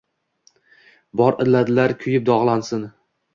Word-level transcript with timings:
Bor 1.21 1.37
illatlar 1.45 1.93
kuyib-dogʼlansin. 2.01 2.89